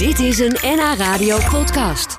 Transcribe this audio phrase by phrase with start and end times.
[0.00, 2.18] Dit is een NH Radio podcast.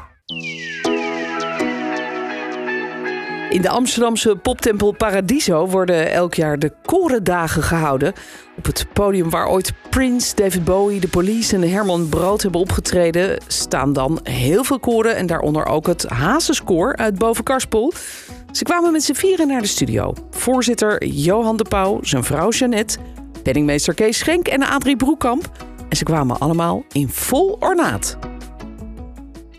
[3.50, 8.14] In de Amsterdamse poptempel Paradiso worden elk jaar de Korendagen gehouden.
[8.58, 13.42] Op het podium waar ooit Prince, David Bowie, The Police en Herman Brood hebben opgetreden...
[13.48, 17.94] staan dan heel veel koren en daaronder ook het Hazes-koor uit Bovenkarspel.
[18.52, 20.14] Ze kwamen met z'n vieren naar de studio.
[20.30, 22.98] Voorzitter Johan de Pauw, zijn vrouw Jeannette...
[23.44, 25.71] penningmeester Kees Schenk en Adrie Broekamp.
[25.92, 28.18] En ze kwamen allemaal in vol ornaat.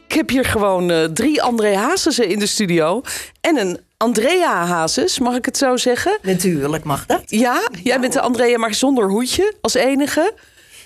[0.07, 3.03] Ik heb hier gewoon eh, drie André Hazesen in de studio.
[3.41, 6.19] En een Andrea Hazes, mag ik het zo zeggen?
[6.23, 7.23] Natuurlijk mag dat.
[7.27, 10.35] Ja, jij bent de Andrea, maar zonder hoedje als enige.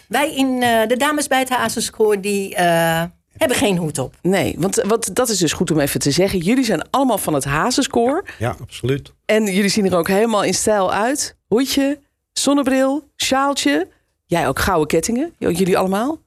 [0.09, 3.03] Wij in eh, de dames bij het Hazenschoor die eh,
[3.37, 4.15] hebben geen hoed op.
[4.23, 6.39] Nee, want, want dat is dus goed om even te zeggen.
[6.39, 8.25] Jullie zijn allemaal van het Hazenschoor.
[8.39, 9.13] Ja, absoluut.
[9.25, 11.37] En jullie zien er ook helemaal in stijl uit.
[11.47, 11.99] Hoedje,
[12.33, 13.95] zonnebril, sjaaltje.
[14.27, 15.35] Jij ook gouden kettingen.
[15.39, 16.19] Jullie allemaal?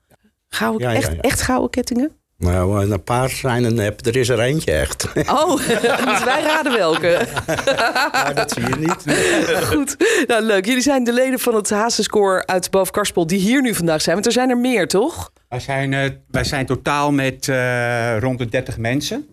[0.50, 1.18] Gouden, Ja, ja, echt, ja.
[1.22, 2.12] echt gouden kettingen?
[2.38, 4.06] Nou, een paar zijn een nep.
[4.06, 5.08] Er is er eentje echt.
[5.30, 7.26] Oh, moeten wij raden welke.
[8.12, 9.18] Maar dat zie je niet.
[9.64, 9.96] Goed,
[10.28, 10.66] nou leuk.
[10.66, 14.16] Jullie zijn de leden van het Hazenscore uit Bovenkarspel die hier nu vandaag zijn.
[14.16, 15.32] Want er zijn er meer, toch?
[15.50, 19.28] Wij zijn, eh, wij zijn totaal met eh, rond de 30 mensen.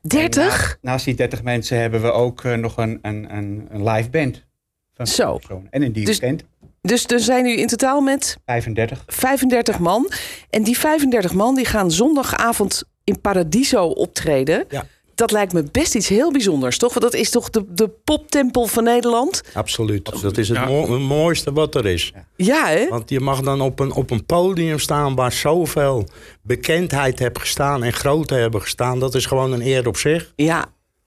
[0.00, 0.42] 30?
[0.72, 3.88] En na- naast die 30 mensen hebben we ook eh, nog een, een, een, een
[3.88, 4.42] live band.
[4.94, 5.36] Van Zo.
[5.36, 5.66] personen.
[5.70, 6.42] En een Dus- dirigent,
[6.82, 9.02] Dus er zijn nu in totaal met 35.
[9.06, 10.10] 35 man.
[10.50, 14.64] En die 35 man die gaan zondagavond in Paradiso optreden.
[14.68, 14.84] Ja.
[15.14, 16.94] Dat lijkt me best iets heel bijzonders, toch?
[16.94, 19.42] Want dat is toch de, de poptempel van Nederland?
[19.54, 20.22] Absoluut.
[20.22, 20.64] Dat is het Ja.
[20.66, 22.12] mo- het mooiste wat er is.
[22.36, 22.88] Ja, hè?
[22.88, 26.08] Want je mag dan op een, op een podium staan waar zoveel
[26.42, 28.98] bekendheid heeft gestaan en grootte hebben gestaan.
[28.98, 30.32] Dat is gewoon een eer op zich.
[30.36, 30.64] Ja.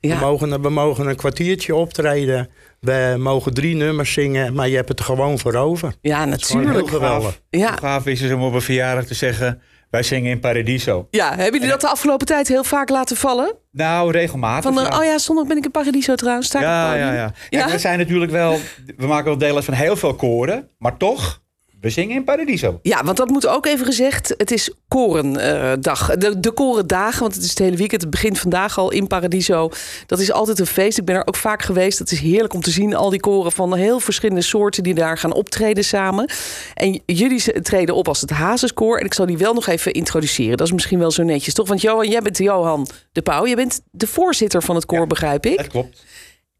[0.07, 0.19] We, ja.
[0.19, 2.49] mogen, we mogen een kwartiertje optreden.
[2.79, 5.93] We mogen drie nummers zingen, maar je hebt het er gewoon voor over.
[6.01, 7.03] Ja, Het is gewoon heel natuurlijk.
[7.03, 7.41] geweldig.
[7.49, 7.69] Ja.
[7.69, 9.61] Hoe gaaf is het om op een verjaardag te zeggen...
[9.89, 11.07] wij zingen in Paradiso.
[11.11, 13.55] ja, hebben jullie dat de afgelopen tijd heel vaak laten vallen?
[13.71, 14.73] Nou, regelmatig.
[14.73, 14.97] Van, eh, ja.
[14.99, 16.51] oh ja, zondag ben ik in Paradiso trouwens.
[16.51, 16.61] Ja,
[16.95, 17.13] ja, ja.
[17.13, 17.33] Ja?
[17.49, 18.59] Kijk, we zijn natuurlijk wel...
[18.97, 20.69] We maken wel deel uit van heel veel koren.
[20.77, 21.41] Maar toch,
[21.85, 22.79] we zingen in Paradiso.
[22.81, 24.33] Ja, want dat moet ook even gezegd.
[24.37, 26.15] Het is Korendag.
[26.15, 28.01] de, de Korendagen, want het is het hele weekend.
[28.01, 29.69] Het begint vandaag al in Paradiso.
[30.05, 30.97] Dat is altijd een feest.
[30.97, 31.99] Ik ben er ook vaak geweest.
[31.99, 32.95] Het is heerlijk om te zien.
[32.95, 36.29] Al die koren van heel verschillende soorten die daar gaan optreden samen.
[36.73, 38.97] En jullie treden op als het Hazes-koor.
[38.97, 40.57] En ik zal die wel nog even introduceren.
[40.57, 41.67] Dat is misschien wel zo netjes, toch?
[41.67, 43.45] Want Johan, jij bent Johan de Pauw.
[43.45, 45.57] Je bent de voorzitter van het koor, begrijp ik.
[45.57, 46.03] Dat klopt.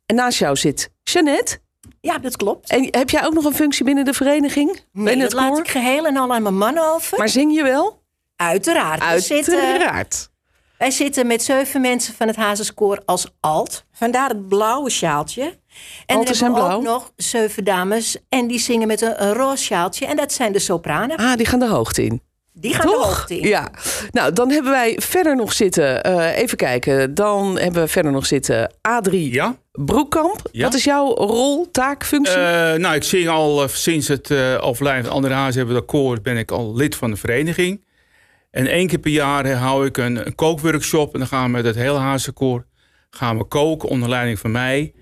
[0.06, 1.64] En naast jou zit Jeannette.
[2.06, 2.70] Ja, dat klopt.
[2.70, 4.68] En heb jij ook nog een functie binnen de vereniging?
[4.68, 5.60] Nee, binnen dat het laat koor?
[5.60, 7.18] ik geheel en al aan mijn man over.
[7.18, 8.02] Maar zing je wel?
[8.36, 9.24] Uiteraard.
[9.24, 10.30] Zitten, Uiteraard.
[10.78, 13.86] wij zitten met zeven mensen van het Hazenschoor als alt.
[13.92, 15.44] Vandaar het blauwe sjaaltje.
[15.44, 15.56] En
[16.06, 18.18] dan Alten zijn hebben we ook nog zeven dames.
[18.30, 20.06] En die zingen met een, een roze sjaaltje.
[20.06, 21.18] En dat zijn de sopranen.
[21.18, 22.22] Ah, die gaan de hoogte in.
[22.58, 23.06] Die gaan de Toch?
[23.06, 23.48] hoogte in.
[23.48, 23.72] Ja.
[24.12, 26.04] Nou, dan hebben wij verder nog zitten.
[26.04, 27.14] eh, even kijken.
[27.14, 30.40] Dan hebben we verder nog zitten Adrie Ja, Broekkamp.
[30.52, 30.64] Ja.
[30.64, 32.36] Wat is jouw rol, taak, functie?
[32.36, 35.80] Eh, nou, ik zing al eh, sinds het eh overlijden van André Haas hebben we
[35.80, 37.84] dat koor, ben ik al lid van de vereniging.
[38.52, 41.66] En één keer per jaar hou ik een, een kookworkshop en dan gaan we met
[41.66, 42.66] het hele Hazenkoor
[43.10, 44.94] gaan we koken onder leiding van mij.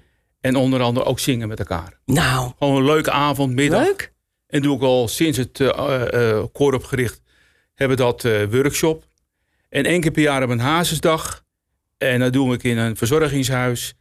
[0.42, 2.00] En onder andere ook zingen met elkaar.
[2.06, 3.84] nou, Gewoon een leuke avond, middag.
[3.86, 4.12] leuk.
[4.48, 7.22] En doe ik al sinds het eh, eh, eh, koor opgericht,
[7.76, 9.04] hebben dat eh, workshop.
[9.70, 11.44] En één keer per jaar hebben we een hazesdag.
[11.98, 13.94] En dat doe ik in een verzorgingshuis.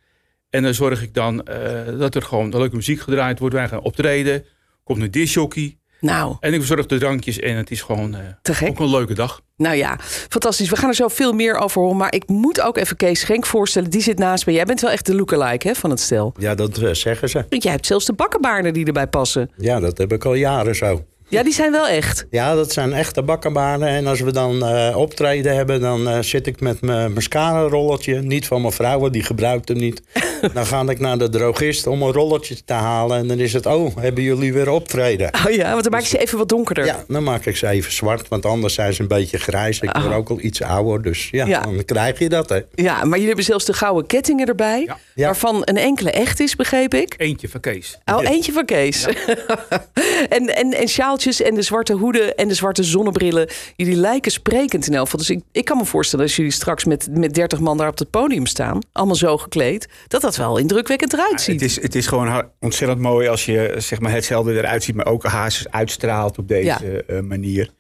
[0.51, 3.55] En dan zorg ik dan eh, dat er gewoon leuke muziek gedraaid wordt.
[3.55, 4.45] Wij gaan optreden.
[4.85, 5.77] Komt een disjockey.
[6.01, 7.39] Nou, En ik verzorg de drankjes.
[7.39, 8.69] En het is gewoon eh, te gek.
[8.69, 9.41] ook een leuke dag.
[9.57, 10.69] Nou ja, fantastisch.
[10.71, 11.97] We gaan er zo veel meer over horen.
[11.97, 13.91] Maar ik moet ook even Kees Schenk voorstellen.
[13.91, 14.53] Die zit naast me.
[14.53, 16.35] Jij bent wel echt de lookalike hè, van het stel.
[16.39, 17.45] Ja, dat zeggen ze.
[17.49, 19.51] Want jij hebt zelfs de bakkenbaarden die erbij passen.
[19.57, 21.05] Ja, dat heb ik al jaren zo.
[21.33, 22.27] Ja, die zijn wel echt.
[22.31, 23.89] Ja, dat zijn echte bakkenbaarden.
[23.89, 28.21] En als we dan eh, optreden hebben, dan eh, zit ik met mijn mascara-rolletje.
[28.21, 30.03] Niet van mijn vrouw, want die gebruikt hem niet.
[30.55, 33.19] dan ga ik naar de drogist om een rolletje te halen.
[33.19, 35.31] En dan is het, oh, hebben jullie weer optreden?
[35.47, 36.85] Oh ja, want dan maak je ze even wat donkerder.
[36.85, 39.81] Ja, dan maak ik ze even zwart, want anders zijn ze een beetje grijs.
[39.81, 40.17] Ik word Ah.
[40.17, 41.61] ook al iets ouder, dus ja, Ja.
[41.61, 42.61] dan krijg je dat, hè.
[42.75, 44.81] Ja, maar jullie hebben zelfs de gouden kettingen erbij.
[44.87, 44.99] Ja.
[45.15, 45.25] Ja.
[45.25, 47.15] Waarvan een enkele echt is, begreep ik.
[47.17, 47.99] Eentje van Kees.
[48.05, 49.07] Oh, eentje van Kees.
[50.29, 50.89] en, en, en
[51.27, 53.49] en de zwarte hoeden en de zwarte zonnebrillen.
[53.77, 55.19] Jullie lijken sprekend in elk geval.
[55.19, 57.99] Dus ik, ik kan me voorstellen als jullie straks met, met 30 man daar op
[57.99, 58.79] het podium staan.
[58.93, 59.89] Allemaal zo gekleed.
[60.09, 61.61] Dat dat wel indrukwekkend eruit ziet.
[61.61, 65.07] Het is, het is gewoon ontzettend mooi als je zeg maar, hetzelfde eruit ziet, maar
[65.07, 66.81] ook hazes uitstraalt op deze Ja.
[67.07, 67.71] eh, manier.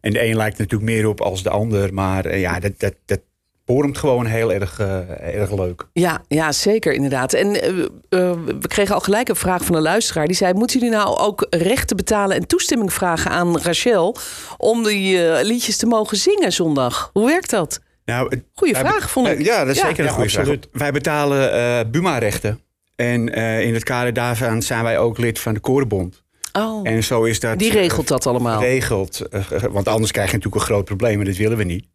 [0.00, 2.94] En de een lijkt natuurlijk meer op als de ander, maar eh, ja, dat, dat,
[3.04, 3.20] dat,
[3.66, 5.86] poremt gewoon heel erg, eh, erg leuk.
[5.92, 7.32] Ja, ja, zeker inderdaad.
[7.32, 10.26] En eh, eh, we kregen al gelijk een vraag van een luisteraar.
[10.26, 14.16] Die zei, moeten jullie nou ook rechten betalen en toestemming vragen aan Rachel...
[14.56, 17.10] om die liedjes te mogen zingen zondag?
[17.12, 17.80] Hoe werkt dat?
[18.04, 19.44] Nou, Goeie vraag, be- vond ik.
[19.44, 19.86] Ja, dat is Ja.
[19.86, 20.48] zeker een Ja, goede vraag.
[20.72, 22.60] Wij betalen eh Buma-rechten.
[22.96, 26.22] En eh, in het kader daarvan zijn wij ook lid van de Korenbond.
[26.52, 27.58] Oh, En zo is dat...
[27.58, 28.58] die regelt dat allemaal.
[28.58, 29.20] Geregeld.
[29.28, 29.40] eh,
[29.70, 31.86] want anders krijg je natuurlijk een groot probleem en dat willen we niet.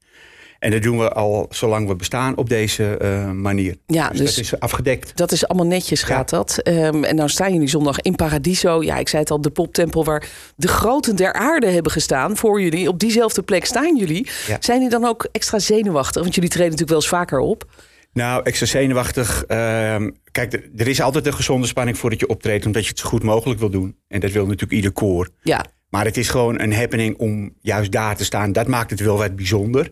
[0.62, 3.76] En dat doen we al zolang we bestaan op deze eh, manier.
[3.86, 5.18] Ja, dus, dus- dat is afgedekt.
[5.18, 6.58] Dat is allemaal netjes, gaat dat.
[6.58, 8.84] Ehm, en nou staan jullie zondag in Paradiso.
[8.84, 12.62] Ja, ik zei het al, de poptempel waar de groten der aarde hebben gestaan voor
[12.62, 12.88] jullie.
[12.88, 14.28] Op diezelfde plek staan jullie.
[14.48, 14.58] Ja.
[14.60, 16.22] Zijn jullie dan ook extra zenuwachtig?
[16.22, 17.70] Want jullie treden natuurlijk wel eens vaker op.
[18.14, 19.44] Nou, extra zenuwachtig.
[19.48, 23.00] ehm, kijk, er- er is altijd een gezonde spanning voordat je optreedt, omdat je het
[23.00, 23.96] zo goed mogelijk wil doen.
[24.08, 25.30] En dat wil natuurlijk ieder koor.
[25.44, 28.52] Ja, Maar het is gewoon een happening om juist daar te staan.
[28.52, 29.92] Dat maakt het wel wat bijzonder.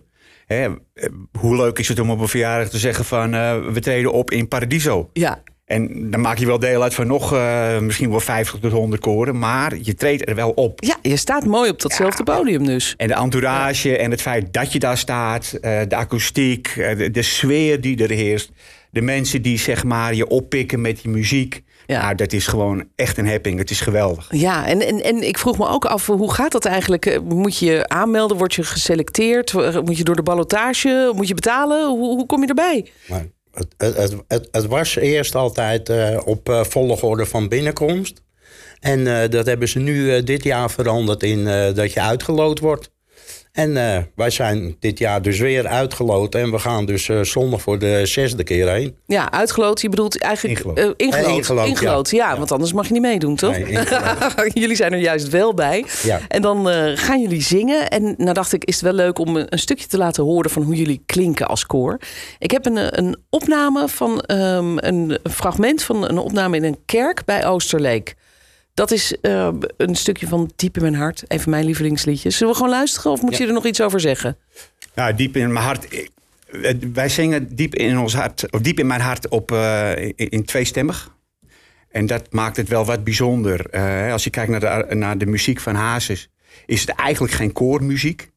[0.54, 1.10] Hè, eh,
[1.40, 4.32] hoe leuk is het om op een verjaardag te zeggen van eh, we treden op
[4.32, 5.10] in Paradiso.
[5.14, 5.42] ja.
[5.66, 9.02] En dan maak je wel deel uit van nog eh, misschien wel 50 tot 100
[9.02, 9.40] koren.
[9.40, 10.84] Maar je treedt er wel op.
[10.84, 12.94] Ja, je staat mooi op datzelfde podium dus.
[12.98, 17.82] En de entourage en het feit dat je daar staat, de akoestiek, de, de sfeer
[17.82, 18.52] die er heerst,
[18.92, 21.64] de mensen die zeg maar je oppikken met die muziek.
[21.90, 22.02] Ja.
[22.02, 23.58] Nou, dat is gewoon echt een happing.
[23.60, 24.28] Het is geweldig.
[24.30, 27.06] Ja, en, en, en ik vroeg me ook af, hoe gaat dat eigenlijk?
[27.06, 28.38] Eh, Moet je aanmelden?
[28.38, 29.54] Word je geselecteerd?
[29.84, 31.12] Moet je door de ballotage?
[31.16, 31.88] Moet je betalen?
[31.88, 32.92] Hoe, hoe kom je erbij?
[33.08, 38.22] Maar het, het, het, het, het was eerst altijd eh, op eh, volgorde van binnenkomst.
[38.80, 42.60] En eh, dat hebben ze nu eh, dit jaar veranderd in eh, dat je uitgeloot
[42.60, 42.90] wordt.
[43.52, 46.36] En eh, wij zijn dit jaar dus weer uitgeloot.
[46.36, 48.96] En we gaan dus eh, zondag voor de zesde keer heen.
[49.06, 49.82] Ja, uitgeloot.
[49.82, 50.94] Je bedoelt eigenlijk Ingeloot.
[50.98, 51.26] ingeloot.
[51.26, 52.38] Eh, ingeloot, Ingeloot, ja.
[52.38, 53.58] want anders mag je niet meedoen, toch?
[53.58, 53.84] Nee,
[54.62, 55.86] jullie zijn er juist wel bij.
[56.04, 56.20] Ja.
[56.28, 56.68] En dan
[56.98, 57.90] gaan jullie zingen.
[57.90, 60.62] En nou dacht ik, is het wel leuk om een, stukje te laten horen van
[60.62, 62.00] hoe jullie klinken als koor.
[62.40, 67.26] Ik heb een, een opname van ehm, een fragment van een opname in een kerk
[67.26, 68.16] bij Oosterleek.
[68.80, 71.24] Dat is eh, een stukje van Diep in mijn hart.
[71.28, 72.38] Een van mijn lievelingsliedjes.
[72.38, 74.38] Zullen we gewoon luisteren of moet je er nog iets over zeggen?
[74.96, 75.88] Nou, diep in mijn hart.
[75.88, 80.46] eh, Wij zingen diep in ons hart, of diep in mijn hart op eh, in,
[80.46, 81.16] tweestemmig.
[81.90, 83.70] En dat maakt het wel wat bijzonder.
[84.12, 86.30] Als je kijkt naar de, naar de muziek van Hazes,
[86.66, 88.32] is het eigenlijk geen koormuziek.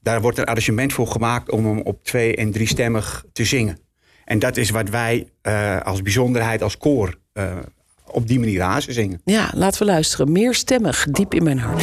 [0.00, 3.78] Daar wordt een arrangement voor gemaakt om hem op twee- en driestemmig te zingen.
[4.24, 5.28] En dat is wat wij
[5.82, 7.56] als bijzonderheid, als koor, eh,
[8.12, 9.20] op die manier Hazes zingen.
[9.24, 10.32] Ja, laten we luisteren.
[10.32, 11.82] Meerstemmig, Diep in mijn hart.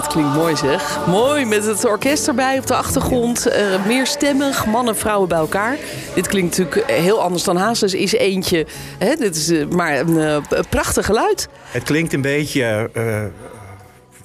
[0.00, 1.06] Dat klinkt mooi zeg.
[1.06, 3.46] Mooi, met het orkest erbij op de achtergrond.
[3.46, 5.76] eh meerstemmig, mannen en vrouwen bij elkaar.
[6.14, 8.66] Dit klinkt natuurlijk heel anders dan Hazes is eentje.
[8.98, 11.48] Hè, dit is eh, maar een eh, prachtig geluid.
[11.64, 13.24] Het klinkt een beetje eh,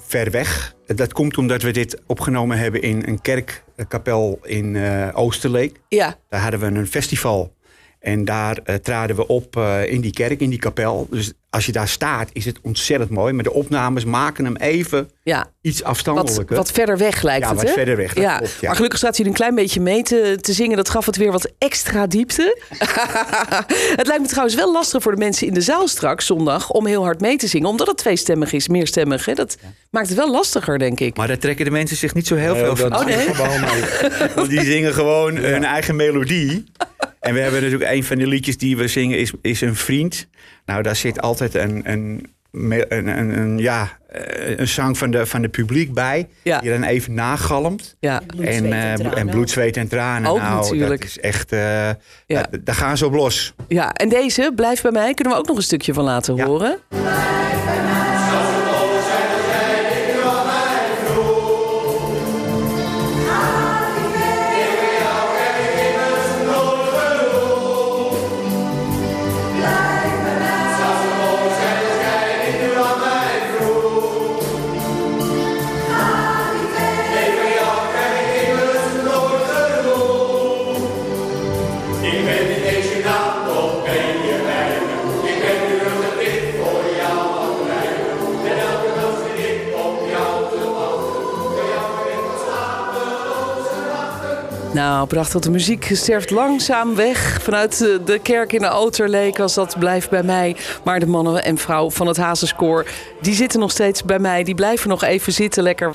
[0.06, 0.74] ver weg.
[0.86, 5.80] Dat komt omdat we dit opgenomen hebben in een kerkkapel in eh, Oosterleek.
[5.88, 7.54] Ja, Daar hadden we een festival.
[8.00, 11.06] En daar traden we op eh, in die kerk, in die kapel.
[11.10, 13.32] Dus als je daar staat, is het ontzettend mooi.
[13.32, 15.50] Maar de opnames maken hem even ja.
[15.60, 16.56] iets afstandelijker.
[16.56, 17.72] wat verder weg lijkt Ja, het, wat hè?
[17.72, 18.36] verder weg, ja.
[18.36, 18.66] klopt, ja.
[18.66, 20.76] Maar gelukkig staat hij een klein beetje mee te, te zingen.
[20.76, 22.60] Dat gaf het weer wat extra diepte.
[23.96, 26.70] het lijkt me trouwens wel lastig voor de mensen in de zaal straks zondag...
[26.70, 29.24] om heel hard mee te zingen, omdat het tweestemmig is, meerstemmig.
[29.24, 29.34] Hè?
[29.34, 29.56] Dat
[29.90, 31.16] maakt het wel lastiger, denk ik.
[31.16, 32.94] Maar daar trekken de mensen zich niet zo heel veel van.
[32.94, 33.28] Oh, nee?
[34.34, 36.64] Want die zingen gewoon hun eigen melodie.
[37.26, 40.26] En we hebben natuurlijk een van de liedjes die we zingen is, is een vriend.
[40.66, 45.26] Nou, daar zit altijd een, een, een, een, een, ja, eh, een zang van de,
[45.26, 46.28] van de publiek bij.
[46.42, 46.58] Ja.
[46.60, 47.96] Die dan even nagalmt.
[48.00, 48.20] Ja.
[48.26, 49.16] Bloed, en, zweet en eh, tranen.
[49.18, 50.30] en bloed, zweet en tranen.
[50.30, 51.00] Ook nou, natuurlijk.
[51.00, 51.52] dat is echt...
[51.52, 51.96] eh, Ja.
[52.26, 53.54] daar, daar gaan ze op los.
[53.68, 56.44] Ja, en deze, Blijf bij mij, kunnen we ook nog een stukje van laten Ja.
[56.46, 56.78] horen.
[95.06, 95.40] Nou, prachtig.
[95.40, 97.38] De muziek sterft langzaam weg.
[97.42, 100.56] Vanuit de- de kerk in de Oterleek was dat blijft bij mij.
[100.84, 102.86] Maar de mannen en vrouw van het Hazenskoor,
[103.20, 104.42] die zitten nog steeds bij mij.
[104.42, 105.90] Die blijven nog even zitten lekker.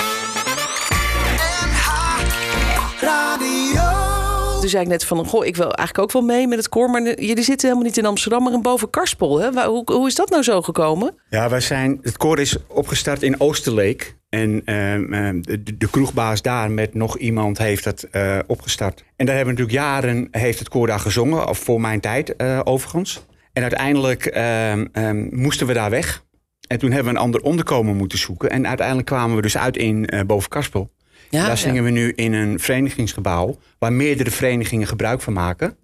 [4.60, 6.89] Toen zei ik net van, goh, ik wil eigenlijk ook wel mee met het koor.
[6.89, 9.39] Maar jullie zitten helemaal niet in Amsterdam, maar in boven Karspel.
[9.39, 9.51] Hè?
[9.51, 11.15] Waar- Hoe, hoe is dat nou zo gekomen?
[11.30, 14.15] Ja, wij zijn, het koor is opgestart in Oosterleek.
[14.32, 19.04] En ehm, ehm, de, de kroegbaas daar met nog iemand heeft dat eh, opgestart.
[19.16, 21.48] En daar hebben we natuurlijk jaren, heeft het koor daar gezongen.
[21.48, 23.26] Of voor mijn tijd eh, overigens.
[23.54, 26.24] En uiteindelijk ehm, moesten we daar weg.
[26.68, 28.50] En toen hebben we een ander onderkomen moeten zoeken.
[28.50, 30.90] En uiteindelijk kwamen we dus uit in eh boven Karspel.
[31.30, 33.58] Ja, daar zingen we nu in een verenigingsgebouw...
[33.80, 35.78] waar meerdere verenigingen gebruik van maken.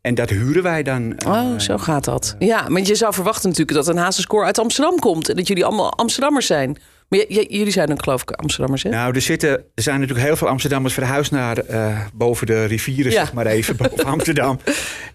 [0.00, 1.14] En dat huren wij dan.
[1.26, 2.36] Oh, zo gaat dat.
[2.38, 5.28] Ja, maar je zou verwachten natuurlijk dat een Hazenskoor uit Amsterdam komt.
[5.28, 6.76] En dat jullie allemaal Amsterdammers zijn.
[7.16, 8.90] Maar jullie zijn dan geloof ik Amsterdammers, hè?
[8.90, 13.12] Nou, er, zitten, er zijn natuurlijk heel veel Amsterdammers verhuisd naar eh, boven de rivieren,
[13.12, 13.18] Ja.
[13.18, 14.58] zeg maar even, boven Amsterdam.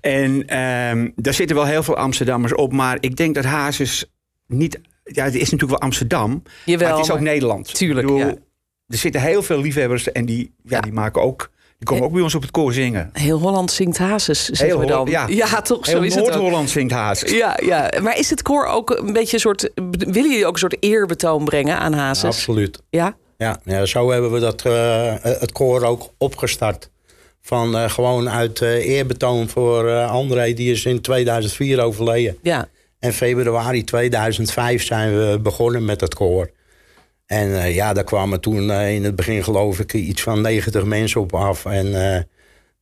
[0.01, 4.05] En ehm, daar zitten wel heel veel Amsterdammers op, maar ik denk dat Hazes
[4.47, 4.79] niet...
[5.03, 7.75] Ja, het is natuurlijk wel Amsterdam, Jawel, maar het is ook Nederland.
[7.75, 8.35] Tuurlijk, bedoel, ja.
[8.87, 10.81] Er zitten heel veel liefhebbers en die, ja, Ja.
[10.81, 11.51] die maken ook...
[11.79, 13.09] Die komen ook bij ons op het koor zingen.
[13.13, 15.07] Heel Holland zingt Hazes, zeggen we dan.
[15.07, 15.61] Ja.
[15.61, 16.15] toch, zo Heel is.
[16.15, 17.31] Noord-Holland zingt Hazes.
[17.31, 19.69] Ja, ja, maar is het koor ook een beetje een soort...
[19.97, 22.23] Willen jullie ook een soort eerbetoon brengen aan Hazes?
[22.23, 22.81] Absoluut.
[22.89, 23.15] Ja?
[23.37, 26.89] Ja, ja, zo hebben we dat, eh, het koor ook opgestart.
[27.41, 32.37] Van eh, gewoon uit eh, eerbetoon voor eh, André, die is in 2004 overleden.
[32.41, 32.67] Ja.
[32.99, 36.49] En februari 2005 zijn we begonnen met het koor.
[37.29, 40.83] En eh, ja, daar kwamen toen eh, in het begin geloof ik iets van 90
[40.83, 41.65] mensen op af.
[41.65, 42.21] En eh,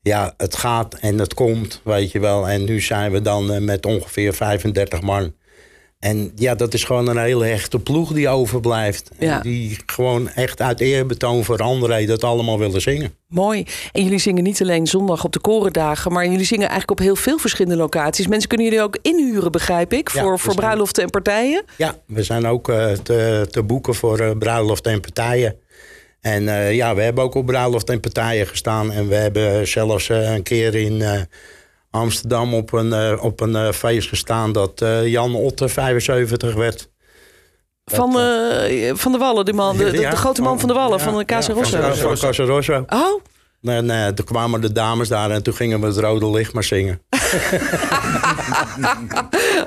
[0.02, 2.50] ja, het gaat en het komt, weet je wel.
[2.50, 5.34] En nu zijn we dan met ongeveer 35 man.
[6.00, 9.10] En ja, dat is gewoon een hele hechte ploeg die overblijft.
[9.20, 9.40] En Ja.
[9.40, 13.14] Die gewoon echt uit eerbetoon voor André dat allemaal willen zingen.
[13.28, 13.66] Mooi.
[13.92, 17.16] En jullie zingen niet alleen zondag op de korendagen, maar jullie zingen eigenlijk op heel
[17.16, 18.28] veel verschillende locaties.
[18.28, 21.64] Mensen kunnen jullie ook inhuren, begrijp ik, Ja, voor, we voor zijn- bruiloften en partijen.
[21.78, 25.56] Ja, we zijn ook eh, te, te boeken voor eh bruiloft en partijen.
[26.22, 28.92] En eh, ja, we hebben ook op bruiloft en partijen gestaan.
[28.92, 31.02] En we hebben zelfs een keer in
[31.92, 34.52] Amsterdam op een, eh, op een eh, feest gestaan...
[34.52, 36.90] dat eh, Jan Otte 75 werd.
[37.92, 40.74] Van, eh, van de Wallen, die man, de, de, Ja, de grote man van de
[40.74, 41.82] Wallen, ja, van de Casa Rosso.
[41.82, 42.86] Van, van Casa Rosso.
[42.88, 43.22] Oh,
[43.62, 46.64] En eh, toen kwamen de dames daar en toen gingen we het rode licht maar
[46.64, 47.02] zingen.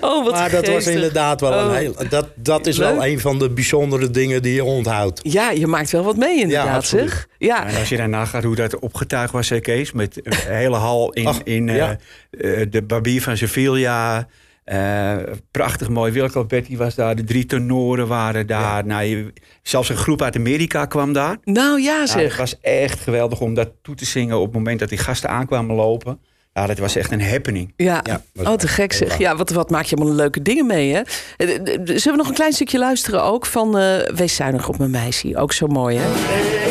[0.10, 1.74] oh wat maar dat was inderdaad wel een Oh.
[1.74, 1.94] heel...
[2.08, 5.20] Dat, dat is wel een van de bijzondere dingen die je onthoudt.
[5.22, 7.28] Ja, je maakt wel wat mee inderdaad, zeg.
[7.38, 10.76] Ja, En als je daarna gaat hoe dat opgetuigd was, hè, Kees, met een hele
[10.76, 11.96] hal in, Ach, in eh, ja.
[12.30, 14.26] eh, de barbier van Sevilla.
[14.64, 15.16] eh,
[15.50, 16.12] prachtig mooi.
[16.12, 18.86] Wilco Alberti was daar, de drie tenoren waren daar.
[18.86, 21.36] Nou, je- zelfs een groep uit Amerika kwam daar.
[21.44, 22.22] nou ja Nou, zeg.
[22.28, 25.30] het was echt geweldig om dat toe te zingen op het moment dat die gasten
[25.30, 26.20] aankwamen lopen.
[26.52, 27.72] Ja, dat was echt een happening.
[27.76, 28.02] Ja,
[28.34, 29.18] oh te gek zeg.
[29.18, 31.00] Ja, wat, wat maak je allemaal leuke dingen mee, hè?
[31.36, 33.72] Eh, eh, eh, Zullen we nog een klein stukje luisteren ook van
[34.14, 35.36] Wees zuinig op mijn meisje.
[35.36, 36.69] Ook zo mooi, hè?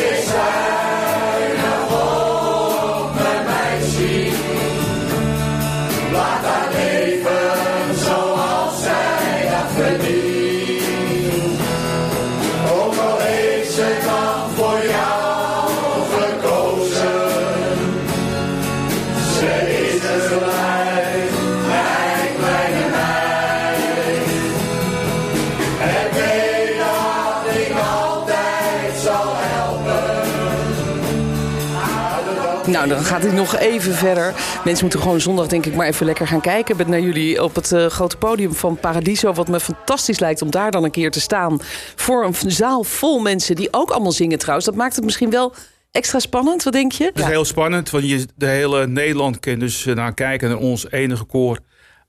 [32.70, 34.34] Nou, dan gaat het nog even verder.
[34.64, 37.56] Mensen moeten gewoon zondag denk ik maar even lekker gaan kijken met naar jullie op
[37.56, 39.34] het eh, grote podium van Paradiso.
[39.34, 41.60] Wat me fantastisch lijkt om daar dan een keer te staan.
[41.96, 44.66] Voor een zaal vol mensen die ook allemaal zingen trouwens.
[44.66, 45.54] Dat maakt het misschien wel
[45.92, 46.64] extra spannend.
[46.64, 47.04] Wat denk je?
[47.04, 50.58] Het is heel spannend, want je, de hele Nederland kan dus eh, naar kijken naar
[50.58, 51.60] ons enige koor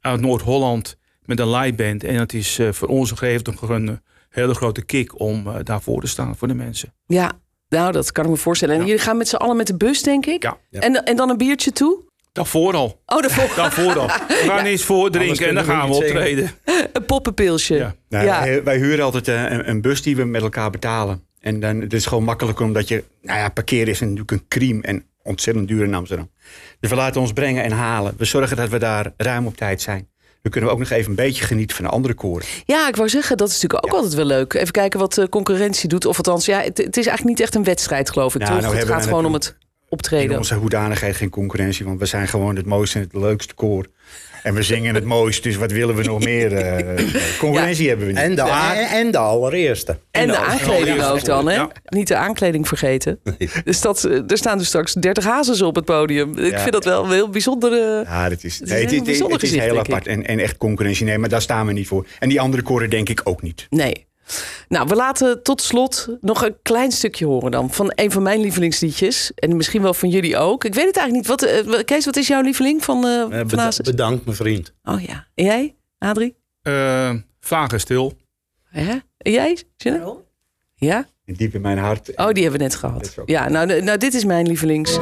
[0.01, 2.05] uit Noord-Holland met een live band.
[2.05, 6.37] En het is eh, voor ons gegeven een hele grote kick om daarvoor te staan
[6.37, 6.95] voor de mensen.
[7.07, 7.33] Ja,
[7.71, 8.75] nou dat kan ik me voorstellen.
[8.75, 8.87] En Ja.
[8.87, 10.43] jullie gaan met z'n allen met de bus, denk ik?
[10.43, 10.57] Ja.
[10.71, 11.99] En, en dan een biertje toe?
[12.33, 13.01] Daarvoor al.
[13.07, 14.07] Oh, daarvoor Daarvoor al.
[14.07, 16.51] We gaan eens voor drinken en dan we gaan we optreden.
[16.93, 17.75] een poppenpilsje.
[17.75, 17.95] Ja.
[18.09, 18.41] Nou, Ja.
[18.41, 21.25] wij, wij huren altijd eh, een, een bus die we met elkaar betalen.
[21.41, 23.05] En dan, het is gewoon makkelijker omdat je...
[23.23, 26.31] Nou ja, parkeren is natuurlijk een crime en ontzettend duur in Amsterdam.
[26.81, 28.15] Dus we laten ons brengen en halen.
[28.17, 30.09] We zorgen dat we daar ruim op tijd zijn.
[30.43, 32.47] Dan kunnen we ook nog even een beetje genieten van de andere koren.
[32.65, 34.55] Ja, ik wou zeggen, dat is natuurlijk ook altijd wel leuk.
[34.55, 36.05] Even kijken wat de concurrentie doet.
[36.05, 38.41] Of althans, ja, het, het is eigenlijk niet echt een wedstrijd, geloof ik.
[38.41, 38.63] Nou, toch?
[38.63, 39.57] nou het gaat gewoon om het.
[39.91, 40.31] Optreden.
[40.31, 43.87] In onze hoedanigheid geen concurrentie, want we zijn gewoon het mooiste en het leukste koor.
[44.43, 46.53] En we zingen het mooist, dus wat willen we nog meer?
[46.57, 47.05] eh,
[47.39, 48.21] concurrentie hebben we niet.
[48.23, 49.93] En de, a- en de allereerste.
[49.93, 51.55] En de En de aankleding ook dan, hè?
[51.55, 51.71] Ja.
[51.85, 53.21] Niet de aankleding vergeten.
[53.65, 56.39] Dus dat, eh, er staan dus straks 30 hazes op het podium.
[56.39, 56.59] Ik Ja.
[56.61, 58.05] vind dat wel een heel bijzondere...
[58.07, 60.27] Ja, dat is, Het is nee, het, is- bijzonder het is gezicht, heel apart en,
[60.27, 61.05] en echt concurrentie.
[61.07, 62.07] Nee, maar daar staan we niet voor.
[62.19, 63.67] En die andere koren denk ik ook niet.
[63.71, 64.07] Nee.
[64.69, 67.71] Nou, we laten tot slot nog een klein stukje horen dan.
[67.71, 69.33] Van een van mijn lievelingsliedjes.
[69.35, 70.65] En misschien wel van jullie ook.
[70.65, 71.41] Ik weet het eigenlijk niet.
[71.41, 74.73] Wat, eh, Kees, wat is jouw lieveling van, eh Eh, van beda- bedankt, mijn vriend.
[74.85, 75.27] Oh ja.
[75.35, 76.37] En jij, Adrie?
[77.41, 78.13] Vaag en stil.
[78.69, 78.97] Hè?
[79.19, 79.63] En jij?
[80.75, 81.07] Ja?
[81.25, 82.09] Diep in mijn hart.
[82.17, 83.15] Oh, die hebben we net gehad.
[83.27, 84.99] Ja, nou, nou dit is mijn lievelings.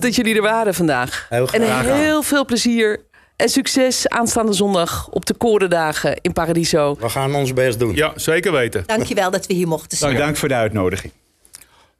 [0.00, 1.26] Dat jullie er waren vandaag.
[1.28, 3.00] Heel graag en heel veel plezier
[3.36, 6.96] en succes aanstaande zondag op de Korendagen in Paradiso.
[7.00, 7.94] We gaan ons best doen.
[7.94, 8.82] Ja, zeker weten.
[8.86, 10.12] Dankjewel dat we hier mochten zijn.
[10.12, 11.12] Bedankt voor de uitnodiging.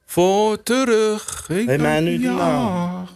[0.06, 1.46] Voor terug.
[1.48, 3.12] Ik Hey, mij dank nu nacht.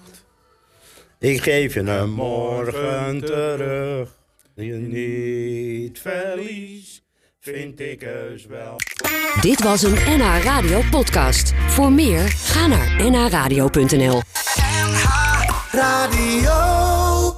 [1.18, 4.08] Ik geef je een morgen terug.
[4.54, 7.02] Die je niet verlies,
[7.54, 8.76] vind ik heus wel.
[9.40, 11.52] Dit was een NH Radio podcast.
[11.66, 14.20] Voor meer, ga naar nhradio.nl.
[15.70, 17.36] Radio.